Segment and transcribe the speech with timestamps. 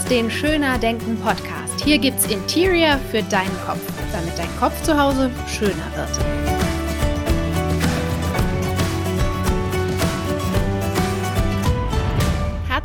[0.00, 1.84] hörst den Schöner Denken Podcast.
[1.84, 3.80] Hier gibt's Interior für deinen Kopf,
[4.12, 6.59] damit dein Kopf zu Hause schöner wird.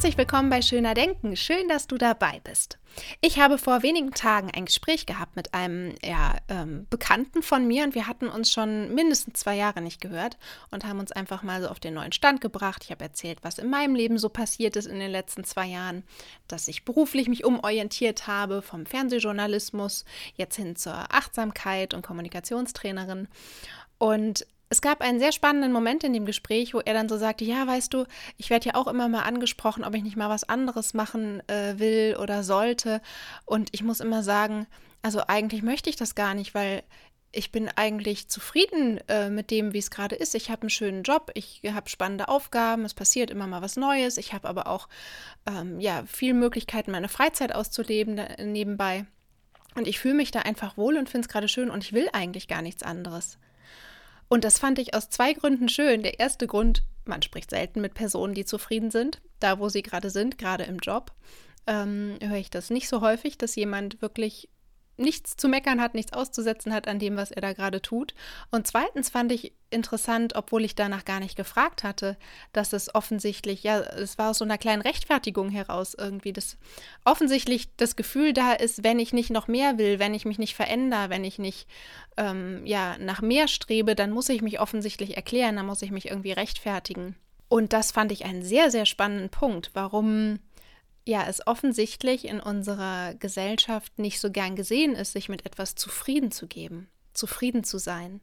[0.05, 1.35] Herzlich willkommen bei Schöner Denken.
[1.35, 2.77] Schön, dass du dabei bist.
[3.21, 7.85] Ich habe vor wenigen Tagen ein Gespräch gehabt mit einem ja, ähm, Bekannten von mir
[7.85, 10.37] und wir hatten uns schon mindestens zwei Jahre nicht gehört
[10.69, 12.83] und haben uns einfach mal so auf den neuen Stand gebracht.
[12.83, 16.03] Ich habe erzählt, was in meinem Leben so passiert ist in den letzten zwei Jahren,
[16.47, 23.27] dass ich beruflich mich umorientiert habe vom Fernsehjournalismus jetzt hin zur Achtsamkeit und Kommunikationstrainerin.
[23.97, 27.45] Und es gab einen sehr spannenden Moment in dem Gespräch, wo er dann so sagte,
[27.45, 28.05] ja, weißt du,
[28.37, 31.77] ich werde ja auch immer mal angesprochen, ob ich nicht mal was anderes machen äh,
[31.77, 33.01] will oder sollte.
[33.45, 34.65] Und ich muss immer sagen,
[35.01, 36.83] also eigentlich möchte ich das gar nicht, weil
[37.31, 40.35] ich bin eigentlich zufrieden äh, mit dem, wie es gerade ist.
[40.35, 44.17] Ich habe einen schönen Job, ich habe spannende Aufgaben, es passiert immer mal was Neues.
[44.17, 44.87] Ich habe aber auch
[45.45, 49.05] ähm, ja viele Möglichkeiten, meine Freizeit auszuleben da, nebenbei.
[49.75, 52.07] Und ich fühle mich da einfach wohl und finde es gerade schön und ich will
[52.13, 53.37] eigentlich gar nichts anderes.
[54.27, 56.03] Und das fand ich aus zwei Gründen schön.
[56.03, 60.09] Der erste Grund, man spricht selten mit Personen, die zufrieden sind, da wo sie gerade
[60.09, 61.11] sind, gerade im Job.
[61.67, 64.49] Ähm, höre ich das nicht so häufig, dass jemand wirklich
[64.97, 68.13] nichts zu meckern hat, nichts auszusetzen hat an dem, was er da gerade tut.
[68.51, 72.17] Und zweitens fand ich interessant, obwohl ich danach gar nicht gefragt hatte,
[72.53, 76.57] dass es offensichtlich, ja, es war aus so einer kleinen Rechtfertigung heraus irgendwie, dass
[77.03, 80.55] offensichtlich das Gefühl da ist, wenn ich nicht noch mehr will, wenn ich mich nicht
[80.55, 81.67] verändere, wenn ich nicht
[82.17, 86.07] ähm, ja, nach mehr strebe, dann muss ich mich offensichtlich erklären, dann muss ich mich
[86.09, 87.15] irgendwie rechtfertigen.
[87.47, 90.39] Und das fand ich einen sehr, sehr spannenden Punkt, warum
[91.07, 96.31] ja, es offensichtlich in unserer Gesellschaft nicht so gern gesehen ist, sich mit etwas zufrieden
[96.31, 98.21] zu geben, zufrieden zu sein.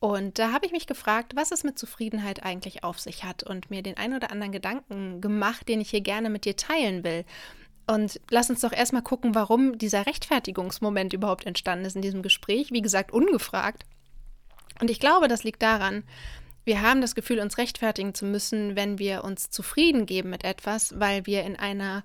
[0.00, 3.70] Und da habe ich mich gefragt, was es mit Zufriedenheit eigentlich auf sich hat und
[3.70, 7.24] mir den ein oder anderen Gedanken gemacht, den ich hier gerne mit dir teilen will.
[7.86, 12.70] Und lass uns doch erstmal gucken, warum dieser Rechtfertigungsmoment überhaupt entstanden ist in diesem Gespräch.
[12.70, 13.84] Wie gesagt, ungefragt.
[14.80, 16.04] Und ich glaube, das liegt daran,
[16.64, 20.98] wir haben das Gefühl, uns rechtfertigen zu müssen, wenn wir uns zufrieden geben mit etwas,
[20.98, 22.04] weil wir in einer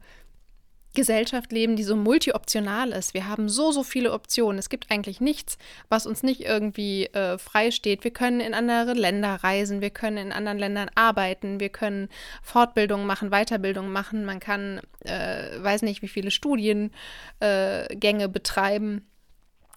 [0.95, 3.13] Gesellschaft leben, die so multioptional ist.
[3.13, 4.57] Wir haben so, so viele Optionen.
[4.57, 8.03] Es gibt eigentlich nichts, was uns nicht irgendwie äh, frei steht.
[8.03, 12.09] Wir können in andere Länder reisen, wir können in anderen Ländern arbeiten, wir können
[12.41, 14.25] Fortbildungen machen, Weiterbildung machen.
[14.25, 16.91] Man kann, äh, weiß nicht, wie viele Studiengänge
[17.39, 19.07] äh, betreiben,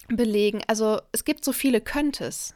[0.09, 0.62] belegen.
[0.66, 2.54] Also es gibt so viele Könntest.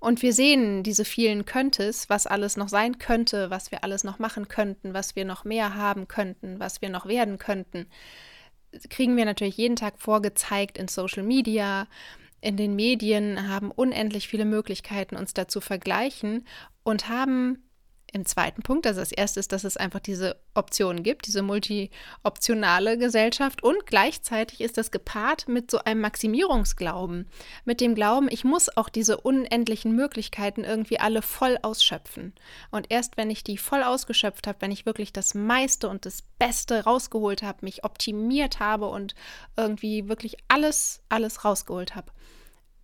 [0.00, 4.18] Und wir sehen diese vielen Könntest, was alles noch sein könnte, was wir alles noch
[4.18, 7.86] machen könnten, was wir noch mehr haben könnten, was wir noch werden könnten,
[8.90, 11.86] kriegen wir natürlich jeden Tag vorgezeigt in Social Media,
[12.40, 16.46] in den Medien, haben unendlich viele Möglichkeiten, uns dazu vergleichen
[16.84, 17.67] und haben
[18.12, 22.96] im zweiten Punkt, also das erste ist, dass es einfach diese Optionen gibt, diese multi-optionale
[22.96, 27.28] Gesellschaft und gleichzeitig ist das gepaart mit so einem Maximierungsglauben,
[27.64, 32.34] mit dem Glauben, ich muss auch diese unendlichen Möglichkeiten irgendwie alle voll ausschöpfen.
[32.70, 36.22] Und erst wenn ich die voll ausgeschöpft habe, wenn ich wirklich das meiste und das
[36.38, 39.14] Beste rausgeholt habe, mich optimiert habe und
[39.56, 42.10] irgendwie wirklich alles, alles rausgeholt habe,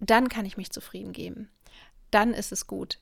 [0.01, 1.51] dann kann ich mich zufrieden geben.
[2.11, 2.99] Dann ist es gut.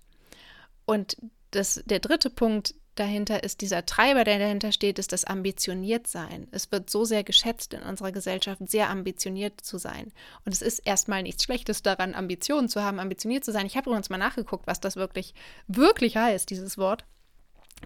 [0.84, 1.16] Und
[1.52, 6.48] das, der dritte Punkt dahinter ist dieser Treiber, der dahinter steht, ist das Ambitioniertsein.
[6.50, 10.12] Es wird so sehr geschätzt in unserer Gesellschaft, sehr ambitioniert zu sein.
[10.44, 13.66] Und es ist erstmal nichts Schlechtes daran, Ambitionen zu haben, ambitioniert zu sein.
[13.66, 15.34] Ich habe übrigens mal nachgeguckt, was das wirklich,
[15.68, 17.04] wirklich heißt, dieses Wort.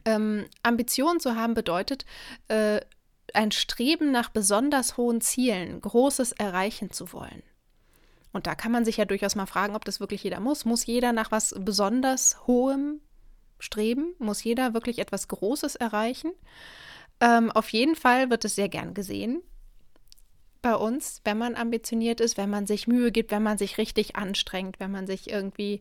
[0.04, 2.04] Ähm, Ambitionen zu haben bedeutet,
[2.48, 2.80] äh,
[3.32, 7.42] ein Streben nach besonders hohen Zielen, Großes erreichen zu wollen.
[8.32, 10.64] Und da kann man sich ja durchaus mal fragen, ob das wirklich jeder muss.
[10.64, 13.00] Muss jeder nach was besonders Hohem
[13.58, 16.32] streben, muss jeder wirklich etwas Großes erreichen.
[17.20, 19.42] Ähm, auf jeden Fall wird es sehr gern gesehen
[20.66, 24.16] bei uns, wenn man ambitioniert ist, wenn man sich Mühe gibt, wenn man sich richtig
[24.16, 25.80] anstrengt, wenn man sich irgendwie,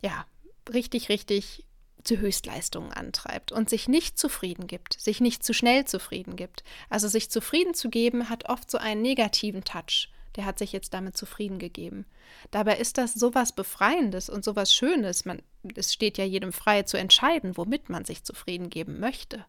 [0.00, 0.24] ja,
[0.72, 1.66] richtig, richtig
[2.02, 6.64] zu Höchstleistungen antreibt und sich nicht zufrieden gibt, sich nicht zu schnell zufrieden gibt.
[6.88, 10.94] Also sich zufrieden zu geben hat oft so einen negativen Touch der hat sich jetzt
[10.94, 12.06] damit zufrieden gegeben.
[12.50, 15.24] Dabei ist das sowas Befreiendes und sowas Schönes.
[15.24, 15.42] Man,
[15.74, 19.44] es steht ja jedem frei zu entscheiden, womit man sich zufrieden geben möchte.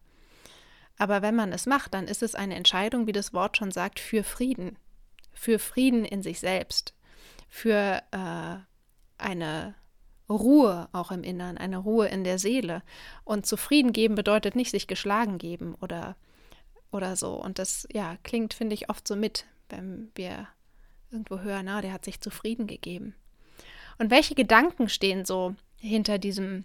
[0.96, 3.98] Aber wenn man es macht, dann ist es eine Entscheidung, wie das Wort schon sagt,
[3.98, 4.78] für Frieden.
[5.32, 6.94] Für Frieden in sich selbst.
[7.48, 8.56] Für äh,
[9.18, 9.74] eine
[10.28, 12.82] Ruhe auch im Innern, eine Ruhe in der Seele.
[13.24, 16.16] Und zufrieden geben bedeutet nicht sich geschlagen geben oder,
[16.92, 17.34] oder so.
[17.34, 20.48] Und das, ja, klingt, finde ich, oft so mit, wenn wir
[21.14, 23.14] irgendwo hören, na, der hat sich zufrieden gegeben.
[23.98, 26.64] Und welche Gedanken stehen so hinter diesem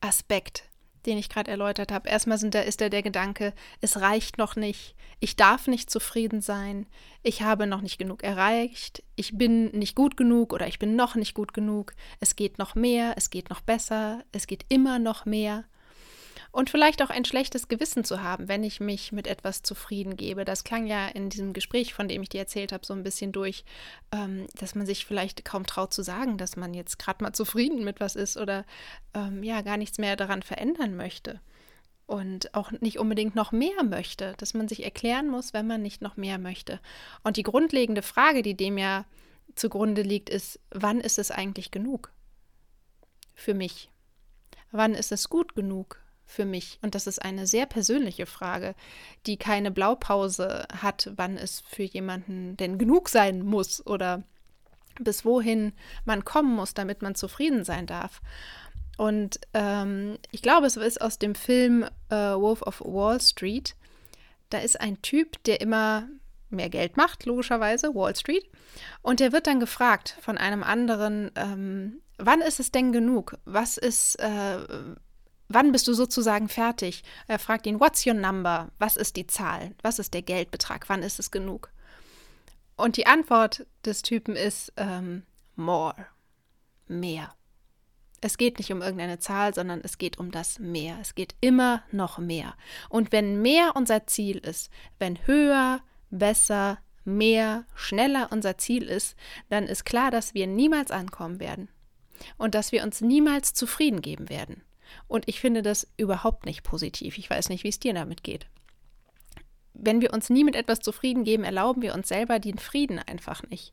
[0.00, 0.70] Aspekt
[1.06, 2.08] den ich gerade erläutert habe.
[2.08, 6.40] Erstmal sind da, ist da der Gedanke, es reicht noch nicht, ich darf nicht zufrieden
[6.40, 6.86] sein,
[7.22, 11.14] ich habe noch nicht genug erreicht, ich bin nicht gut genug oder ich bin noch
[11.14, 15.26] nicht gut genug, es geht noch mehr, es geht noch besser, es geht immer noch
[15.26, 15.64] mehr
[16.52, 20.44] und vielleicht auch ein schlechtes Gewissen zu haben, wenn ich mich mit etwas zufrieden gebe.
[20.44, 23.32] Das klang ja in diesem Gespräch, von dem ich dir erzählt habe, so ein bisschen
[23.32, 23.64] durch,
[24.12, 27.84] ähm, dass man sich vielleicht kaum traut zu sagen, dass man jetzt gerade mal zufrieden
[27.84, 28.64] mit was ist oder
[29.14, 31.40] ähm, ja gar nichts mehr daran verändern möchte.
[32.06, 36.02] Und auch nicht unbedingt noch mehr möchte, dass man sich erklären muss, wenn man nicht
[36.02, 36.80] noch mehr möchte.
[37.22, 39.04] Und die grundlegende Frage, die dem ja
[39.54, 42.12] zugrunde liegt, ist, wann ist es eigentlich genug?
[43.34, 43.90] Für mich.
[44.72, 45.99] Wann ist es gut genug?
[46.30, 46.78] Für mich?
[46.82, 48.74] Und das ist eine sehr persönliche Frage,
[49.26, 54.22] die keine Blaupause hat, wann es für jemanden denn genug sein muss oder
[54.98, 55.72] bis wohin
[56.04, 58.20] man kommen muss, damit man zufrieden sein darf.
[58.96, 63.74] Und ähm, ich glaube, es ist aus dem Film äh, Wolf of Wall Street.
[64.50, 66.06] Da ist ein Typ, der immer
[66.50, 68.44] mehr Geld macht, logischerweise, Wall Street.
[69.02, 73.38] Und der wird dann gefragt von einem anderen, ähm, wann ist es denn genug?
[73.44, 74.58] Was ist, äh,
[75.52, 77.02] Wann bist du sozusagen fertig?
[77.26, 78.68] Er fragt ihn, what's your number?
[78.78, 79.74] Was ist die Zahl?
[79.82, 80.88] Was ist der Geldbetrag?
[80.88, 81.72] Wann ist es genug?
[82.76, 85.24] Und die Antwort des Typen ist ähm,
[85.56, 86.06] more.
[86.86, 87.34] Mehr.
[88.20, 90.98] Es geht nicht um irgendeine Zahl, sondern es geht um das Mehr.
[91.00, 92.54] Es geht immer noch mehr.
[92.88, 94.70] Und wenn mehr unser Ziel ist,
[95.00, 95.80] wenn höher,
[96.10, 99.16] besser, mehr, schneller unser Ziel ist,
[99.48, 101.68] dann ist klar, dass wir niemals ankommen werden
[102.38, 104.62] und dass wir uns niemals zufrieden geben werden.
[105.08, 107.18] Und ich finde das überhaupt nicht positiv.
[107.18, 108.46] Ich weiß nicht, wie es dir damit geht.
[109.74, 113.42] Wenn wir uns nie mit etwas zufrieden geben, erlauben wir uns selber den Frieden einfach
[113.44, 113.72] nicht.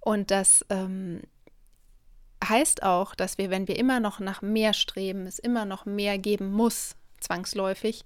[0.00, 1.22] Und das ähm,
[2.46, 6.18] heißt auch, dass wir, wenn wir immer noch nach mehr streben, es immer noch mehr
[6.18, 8.04] geben muss, zwangsläufig,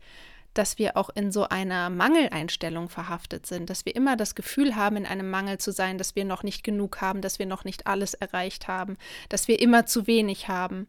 [0.54, 4.96] dass wir auch in so einer Mangeleinstellung verhaftet sind, dass wir immer das Gefühl haben,
[4.96, 7.86] in einem Mangel zu sein, dass wir noch nicht genug haben, dass wir noch nicht
[7.88, 8.96] alles erreicht haben,
[9.28, 10.86] dass wir immer zu wenig haben.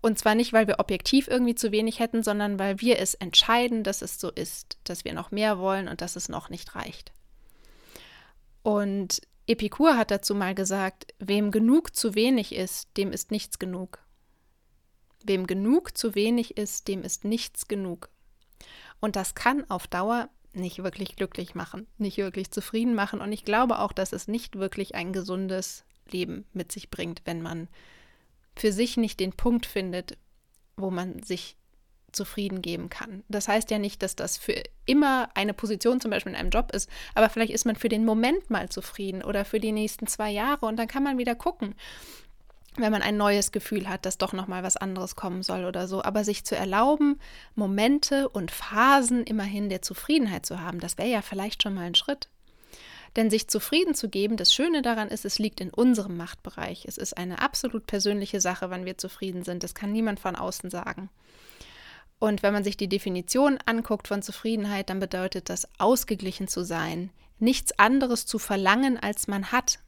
[0.00, 3.82] Und zwar nicht, weil wir objektiv irgendwie zu wenig hätten, sondern weil wir es entscheiden,
[3.82, 7.12] dass es so ist, dass wir noch mehr wollen und dass es noch nicht reicht.
[8.62, 13.98] Und Epikur hat dazu mal gesagt, wem genug zu wenig ist, dem ist nichts genug.
[15.24, 18.10] Wem genug zu wenig ist, dem ist nichts genug.
[19.00, 23.20] Und das kann auf Dauer nicht wirklich glücklich machen, nicht wirklich zufrieden machen.
[23.20, 27.42] Und ich glaube auch, dass es nicht wirklich ein gesundes Leben mit sich bringt, wenn
[27.42, 27.68] man
[28.60, 30.16] für sich nicht den Punkt findet,
[30.76, 31.56] wo man sich
[32.12, 33.22] zufrieden geben kann.
[33.28, 36.72] Das heißt ja nicht, dass das für immer eine Position zum Beispiel in einem Job
[36.72, 40.30] ist, aber vielleicht ist man für den Moment mal zufrieden oder für die nächsten zwei
[40.30, 41.74] Jahre und dann kann man wieder gucken,
[42.76, 45.88] wenn man ein neues Gefühl hat, dass doch noch mal was anderes kommen soll oder
[45.88, 46.02] so.
[46.02, 47.18] Aber sich zu erlauben,
[47.54, 51.96] Momente und Phasen immerhin der Zufriedenheit zu haben, das wäre ja vielleicht schon mal ein
[51.96, 52.28] Schritt.
[53.16, 56.84] Denn sich zufrieden zu geben, das Schöne daran ist, es liegt in unserem Machtbereich.
[56.86, 59.62] Es ist eine absolut persönliche Sache, wann wir zufrieden sind.
[59.62, 61.08] Das kann niemand von außen sagen.
[62.18, 67.10] Und wenn man sich die Definition anguckt von Zufriedenheit, dann bedeutet das ausgeglichen zu sein,
[67.38, 69.78] nichts anderes zu verlangen, als man hat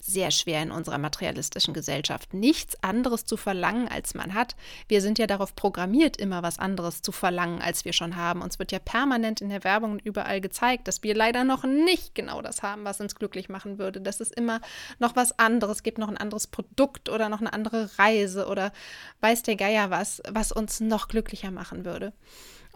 [0.00, 4.56] sehr schwer in unserer materialistischen Gesellschaft, nichts anderes zu verlangen, als man hat.
[4.88, 8.42] Wir sind ja darauf programmiert, immer was anderes zu verlangen, als wir schon haben.
[8.42, 12.42] Uns wird ja permanent in der Werbung überall gezeigt, dass wir leider noch nicht genau
[12.42, 14.00] das haben, was uns glücklich machen würde.
[14.00, 14.60] Dass es immer
[14.98, 18.72] noch was anderes gibt, noch ein anderes Produkt oder noch eine andere Reise oder
[19.20, 22.12] weiß der Geier was, was uns noch glücklicher machen würde.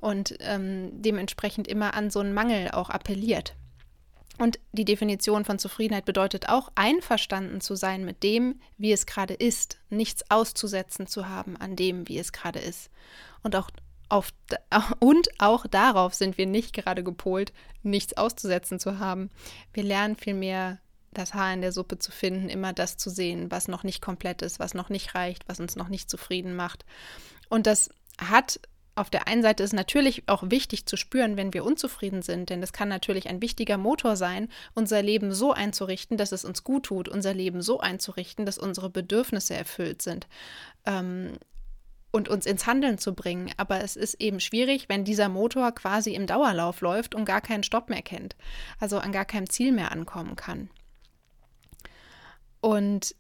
[0.01, 3.55] Und ähm, dementsprechend immer an so einen Mangel auch appelliert.
[4.39, 9.35] Und die Definition von Zufriedenheit bedeutet auch, einverstanden zu sein mit dem, wie es gerade
[9.35, 12.91] ist, nichts auszusetzen zu haben an dem, wie es gerade ist.
[13.43, 13.71] Und auch,
[14.09, 14.33] auf,
[14.99, 19.31] und auch darauf sind wir nicht gerade gepolt, nichts auszusetzen zu haben.
[19.73, 20.79] Wir lernen vielmehr,
[21.13, 24.43] das Haar in der Suppe zu finden, immer das zu sehen, was noch nicht komplett
[24.43, 26.85] ist, was noch nicht reicht, was uns noch nicht zufrieden macht.
[27.49, 28.59] Und das hat
[28.97, 32.61] auf der einen Seite ist natürlich auch wichtig zu spüren, wenn wir unzufrieden sind, denn
[32.61, 36.85] das kann natürlich ein wichtiger Motor sein, unser Leben so einzurichten, dass es uns gut
[36.85, 40.29] tut, unser Leben so einzurichten, dass unsere Bedürfnisse erfüllt sind.
[40.87, 41.33] Ähm,
[42.13, 43.51] und uns ins Handeln zu bringen.
[43.57, 47.65] Aber es ist eben schwierig, wenn dieser Motor quasi im Dauerlauf läuft und gar keinen
[47.65, 48.37] Stopp mehr kennt,
[48.79, 50.71] also an gar keinem Ziel mehr ankommen kann.
[52.61, 53.17] Und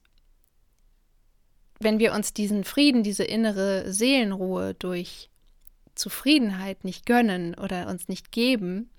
[1.80, 5.28] wenn wir uns diesen Frieden, diese innere Seelenruhe durch
[5.94, 8.90] Zufriedenheit nicht gönnen oder uns nicht geben,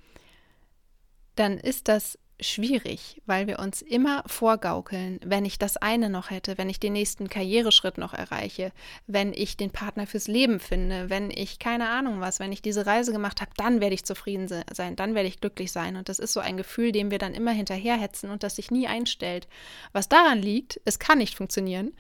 [1.36, 6.58] dann ist das schwierig, weil wir uns immer vorgaukeln, wenn ich das eine noch hätte,
[6.58, 8.72] wenn ich den nächsten Karriereschritt noch erreiche,
[9.08, 12.86] wenn ich den Partner fürs Leben finde, wenn ich keine Ahnung was, wenn ich diese
[12.86, 15.96] Reise gemacht habe, dann werde ich zufrieden sein, dann werde ich glücklich sein.
[15.96, 18.88] Und das ist so ein Gefühl, dem wir dann immer hinterherhetzen und das sich nie
[18.88, 19.48] einstellt.
[19.94, 21.94] Was daran liegt, es kann nicht funktionieren,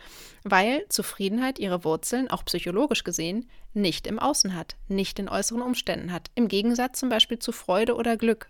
[0.43, 6.11] weil Zufriedenheit ihre Wurzeln, auch psychologisch gesehen, nicht im Außen hat, nicht in äußeren Umständen
[6.11, 6.31] hat.
[6.35, 8.49] Im Gegensatz zum Beispiel zu Freude oder Glück.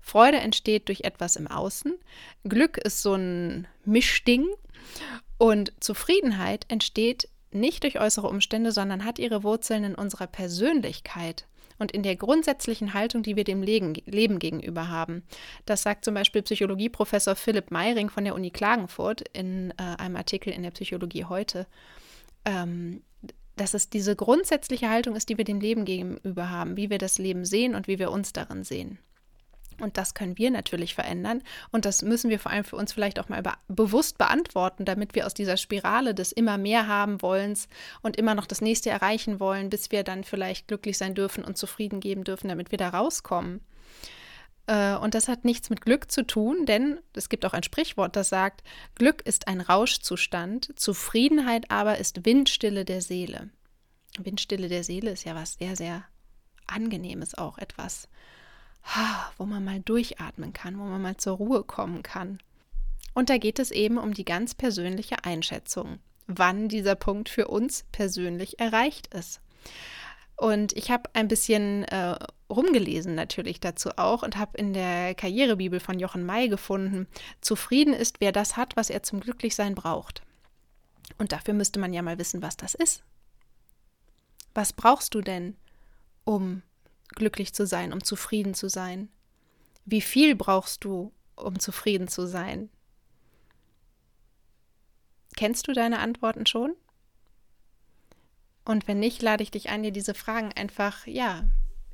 [0.00, 1.94] Freude entsteht durch etwas im Außen.
[2.44, 4.46] Glück ist so ein Mischding.
[5.38, 11.46] Und Zufriedenheit entsteht nicht durch äußere Umstände, sondern hat ihre Wurzeln in unserer Persönlichkeit
[11.78, 15.22] und in der grundsätzlichen Haltung, die wir dem Leben, gegenüber haben.
[15.64, 20.52] Das sagt zum Beispiel Psychologieprofessor Philipp Meiring von der Uni Klagenfurt in äh, einem Artikel
[20.52, 21.66] in der Psychologie heute.
[22.44, 23.02] Ähm,
[23.56, 27.18] dass es diese grundsätzliche Haltung ist, die wir dem Leben gegenüber haben, wie wir das
[27.18, 28.98] Leben sehen und wie wir uns darin sehen.
[29.80, 31.42] Und das können wir natürlich verändern.
[31.70, 35.14] Und das müssen wir vor allem für uns vielleicht auch mal be bewusst beantworten, damit
[35.14, 37.68] wir aus dieser Spirale des immer mehr haben wollens
[38.02, 41.56] und immer noch das nächste erreichen wollen, bis wir dann vielleicht glücklich sein dürfen und
[41.56, 43.60] zufrieden geben dürfen, damit wir da rauskommen.
[44.66, 48.16] Äh, und das hat nichts mit Glück zu tun, denn es gibt auch ein Sprichwort,
[48.16, 48.62] das sagt,
[48.94, 53.50] Glück ist ein Rauschzustand, Zufriedenheit aber ist Windstille der Seele.
[54.18, 56.04] Windstille der Seele ist ja was sehr, sehr
[56.66, 58.08] angenehmes auch, etwas
[59.36, 62.40] wo man mal durchatmen kann, wo man mal zur Ruhe kommen kann.
[63.14, 67.84] Und da geht es eben um die ganz persönliche Einschätzung, wann dieser Punkt für uns
[67.92, 69.40] persönlich erreicht ist.
[70.36, 72.16] Und ich habe ein bisschen äh,
[72.48, 77.06] rumgelesen natürlich dazu auch und habe in der Karrierebibel von Jochen May gefunden,
[77.42, 80.22] zufrieden ist, wer das hat, was er zum Glücklichsein braucht.
[81.18, 83.02] Und dafür müsste man ja mal wissen, was das ist.
[84.54, 85.56] Was brauchst du denn,
[86.24, 86.62] um
[87.14, 89.08] glücklich zu sein, um zufrieden zu sein?
[89.84, 92.70] Wie viel brauchst du, um zufrieden zu sein?
[95.36, 96.74] Kennst du deine Antworten schon?
[98.64, 101.44] Und wenn nicht, lade ich dich ein, dir diese Fragen einfach, ja,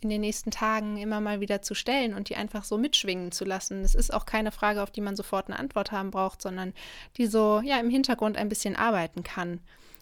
[0.02, 3.44] in den nächsten Tagen immer mal wieder zu stellen und die einfach so mitschwingen zu
[3.44, 3.82] lassen.
[3.82, 6.75] Es ist auch keine Frage, auf die man sofort eine Antwort haben braucht, sondern
[7.16, 9.61] die so, ja, im Hintergrund ein bisschen arbeiten kann.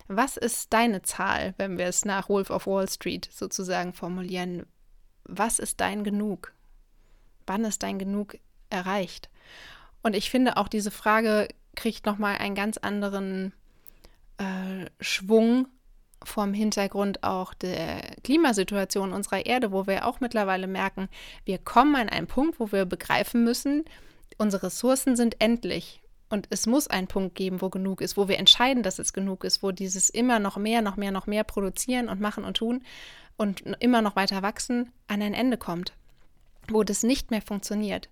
[0.09, 4.67] Was ist deine Zahl, wenn wir es nach Wolf of Wall Street sozusagen formulieren?
[5.25, 6.53] Was ist dein Genug?
[7.47, 8.39] Wann ist dein Genug
[8.71, 9.29] erreicht?
[10.03, 13.53] Und ich finde auch diese Frage kriegt nochmal einen ganz anderen
[14.39, 15.67] äh, Schwung
[16.23, 21.09] vom Hintergrund auch der Klimasituation unserer Erde, wo wir auch mittlerweile merken,
[21.45, 23.85] wir kommen an einen Punkt, wo wir begreifen müssen,
[24.39, 26.01] unsere Ressourcen sind endlich.
[26.31, 29.45] Und es muss einen Punkt geben, wo genug ist, wo wir entscheiden, dass es genug
[29.45, 32.83] ist, wo dieses immer noch mehr, noch mehr, noch mehr produzieren und machen und tun
[33.37, 35.93] und immer noch weiter wachsen, an ein Ende kommt,
[36.69, 38.09] wo das nicht mehr funktioniert.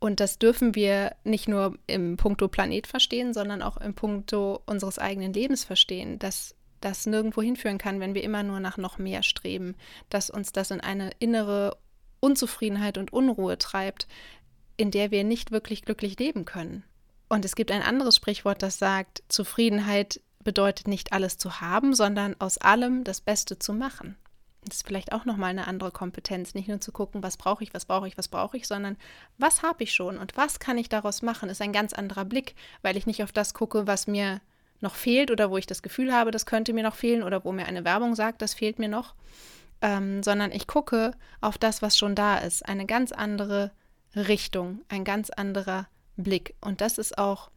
[0.00, 4.98] Und das dürfen wir nicht nur im Punkto Planet verstehen, sondern auch im Punkto unseres
[4.98, 9.24] eigenen Lebens verstehen, dass das nirgendwo hinführen kann, wenn wir immer nur nach noch mehr
[9.24, 9.74] streben,
[10.10, 11.76] dass uns das in eine innere
[12.20, 14.06] Unzufriedenheit und Unruhe treibt,
[14.76, 16.84] in der wir nicht wirklich glücklich leben können.
[17.28, 22.36] Und es gibt ein anderes Sprichwort, das sagt, Zufriedenheit bedeutet nicht alles zu haben, sondern
[22.38, 24.16] aus allem das Beste zu machen.
[24.64, 27.72] Das ist vielleicht auch nochmal eine andere Kompetenz, nicht nur zu gucken, was brauche ich,
[27.72, 28.96] was brauche ich, was brauche ich, sondern
[29.38, 32.54] was habe ich schon und was kann ich daraus machen, ist ein ganz anderer Blick,
[32.82, 34.40] weil ich nicht auf das gucke, was mir
[34.80, 37.52] noch fehlt oder wo ich das Gefühl habe, das könnte mir noch fehlen oder wo
[37.52, 39.14] mir eine Werbung sagt, das fehlt mir noch,
[39.80, 43.70] ähm, sondern ich gucke auf das, was schon da ist, eine ganz andere
[44.14, 46.54] Richtung, ein ganz anderer Blick.
[46.60, 47.50] Und das ist auch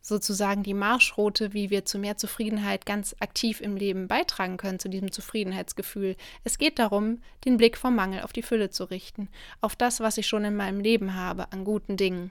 [0.00, 4.88] sozusagen die Marschroute, wie wir zu mehr Zufriedenheit ganz aktiv im Leben beitragen können, zu
[4.88, 6.16] diesem Zufriedenheitsgefühl.
[6.44, 9.28] Es geht darum, den Blick vom Mangel auf die Fülle zu richten,
[9.60, 12.30] auf das, was ich schon in meinem Leben habe, an guten Dingen,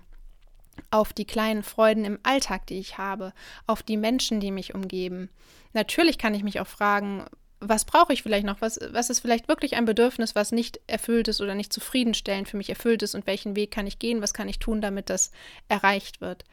[0.91, 3.33] auf die kleinen Freuden im Alltag, die ich habe,
[3.67, 5.29] auf die Menschen, die mich umgeben.
[5.73, 7.25] Natürlich kann ich mich auch fragen,
[7.61, 8.61] was brauche ich vielleicht noch?
[8.61, 12.57] Was, was ist vielleicht wirklich ein Bedürfnis, was nicht erfüllt ist oder nicht zufriedenstellend für
[12.57, 14.21] mich erfüllt ist und welchen Weg kann ich gehen?
[14.21, 15.31] Was kann ich tun, damit das
[15.67, 16.45] erreicht wird?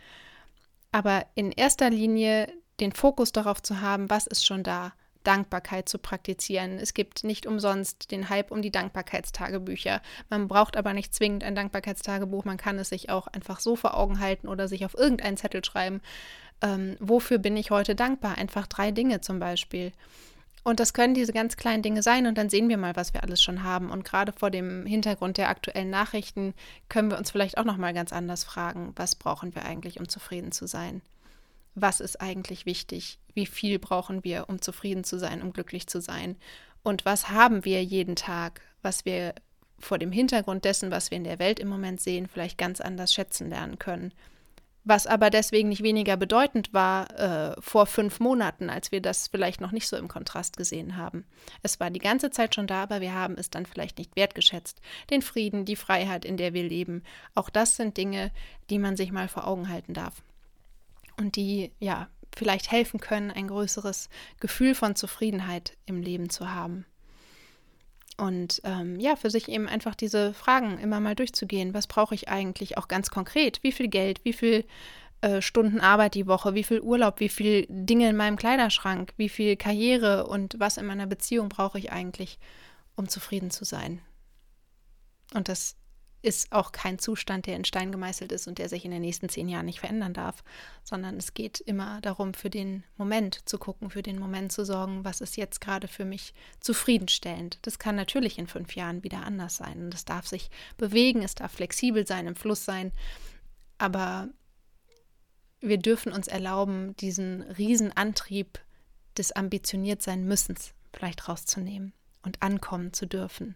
[0.97, 2.51] Aber in erster Linie
[2.81, 6.79] den Fokus darauf zu haben, was ist schon da, Dankbarkeit zu praktizieren.
[6.79, 10.01] Es gibt nicht umsonst den Hype um die Dankbarkeitstagebücher.
[10.31, 13.95] Man braucht aber nicht zwingend ein Dankbarkeitstagebuch, man kann es sich auch einfach so vor
[13.95, 16.01] Augen halten oder sich auf irgendeinen Zettel schreiben.
[16.63, 18.39] Ähm, wofür bin ich heute dankbar?
[18.39, 19.93] Einfach drei Dinge zum Beispiel.
[20.67, 23.23] Und das können diese ganz kleinen Dinge sein und dann sehen wir mal, was wir
[23.23, 23.89] alles schon haben.
[23.89, 26.55] Und gerade vor dem Hintergrund der aktuellen Nachrichten
[26.89, 30.09] können wir uns vielleicht auch noch mal ganz anders fragen, was brauchen wir eigentlich, um
[30.09, 31.03] zufrieden zu sein?
[31.77, 33.21] Was ist eigentlich wichtig?
[33.33, 36.35] Wie viel brauchen wir, um zufrieden zu sein, um glücklich zu sein?
[36.83, 39.37] Und was haben wir jeden Tag, was wir
[39.79, 43.15] vor dem Hintergrund dessen, was wir in der Welt im Moment sehen, vielleicht ganz anders
[43.15, 44.13] schätzen lernen können.
[44.89, 49.61] Was aber deswegen nicht weniger bedeutend war äh, vor fünf Monaten, als wir das vielleicht
[49.61, 51.27] noch nicht so im Kontrast gesehen haben.
[51.65, 54.81] Es war die ganze Zeit schon da, aber wir haben es dann vielleicht nicht wertgeschätzt.
[55.11, 57.03] Den Frieden, die Freiheit, in der wir leben.
[57.35, 58.31] Auch das sind Dinge,
[58.71, 60.23] die man sich mal vor Augen halten darf.
[61.19, 66.87] Und die, ja, vielleicht helfen können, ein größeres Gefühl von Zufriedenheit im Leben zu haben.
[68.17, 71.75] Und ähm, ja, für sich eben einfach diese Fragen immer mal durchzugehen.
[71.75, 73.63] Was brauche ich eigentlich auch ganz konkret?
[73.63, 74.25] Wie viel Geld?
[74.25, 74.65] Wie viel
[75.21, 76.55] äh, Stunden Arbeit die Woche?
[76.55, 77.21] Wie viel Urlaub?
[77.21, 79.13] Wie viel Dinge in meinem Kleiderschrank?
[79.19, 82.39] Wie viel Karriere und was in meiner Beziehung brauche ich eigentlich,
[82.95, 84.01] um zufrieden zu sein?
[85.35, 85.77] Und das
[86.27, 89.29] ist auch kein Zustand, der in Stein gemeißelt ist und der sich in den nächsten
[89.29, 90.43] zehn Jahren nicht verändern darf,
[90.83, 95.05] sondern es geht immer darum, für den Moment zu gucken, für den Moment zu sorgen,
[95.05, 97.61] was ist jetzt gerade für mich zufriedenstellend.
[97.63, 101.37] Das kann natürlich in fünf Jahren wieder anders sein und es darf sich bewegen, es
[101.37, 102.91] darf flexibel sein, im Fluss sein,
[103.79, 104.29] aber
[105.61, 108.59] wir dürfen uns erlauben, diesen Riesenantrieb
[109.17, 111.93] des Ambitioniertsein müssens vielleicht rauszunehmen
[112.23, 113.55] und ankommen zu dürfen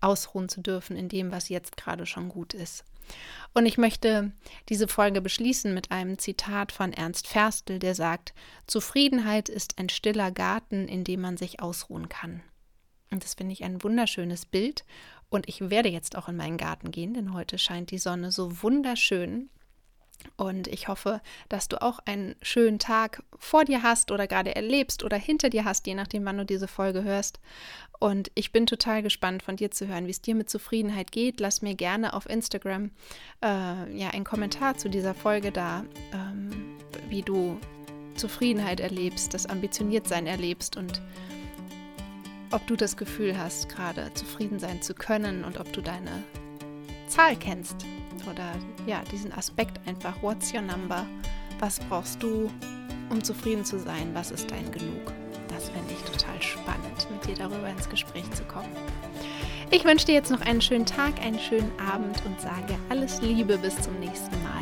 [0.00, 2.84] ausruhen zu dürfen in dem, was jetzt gerade schon gut ist.
[3.54, 4.32] Und ich möchte
[4.68, 8.34] diese Folge beschließen mit einem Zitat von Ernst Ferstel, der sagt,
[8.66, 12.42] Zufriedenheit ist ein stiller Garten, in dem man sich ausruhen kann.
[13.10, 14.84] Und das finde ich ein wunderschönes Bild.
[15.28, 18.62] Und ich werde jetzt auch in meinen Garten gehen, denn heute scheint die Sonne so
[18.62, 19.50] wunderschön.
[20.36, 25.02] Und ich hoffe, dass du auch einen schönen Tag vor dir hast oder gerade erlebst
[25.02, 27.40] oder hinter dir hast, je nachdem, wann du diese Folge hörst.
[27.98, 31.40] Und ich bin total gespannt von dir zu hören, wie es dir mit Zufriedenheit geht.
[31.40, 32.90] Lass mir gerne auf Instagram
[33.42, 36.76] äh, ja einen Kommentar zu dieser Folge da, ähm,
[37.08, 37.58] wie du
[38.14, 41.00] Zufriedenheit erlebst, das Ambitioniertsein erlebst und
[42.50, 46.22] ob du das Gefühl hast, gerade zufrieden sein zu können und ob du deine
[47.08, 47.86] Zahl kennst
[48.26, 48.52] oder
[48.86, 50.14] ja, diesen Aspekt einfach.
[50.22, 51.06] What's your number?
[51.58, 52.50] Was brauchst du,
[53.10, 54.10] um zufrieden zu sein?
[54.14, 55.12] Was ist dein Genug?
[55.48, 58.68] Das fände ich total spannend, mit dir darüber ins Gespräch zu kommen.
[59.70, 63.58] Ich wünsche dir jetzt noch einen schönen Tag, einen schönen Abend und sage alles Liebe
[63.58, 64.55] bis zum nächsten Mal.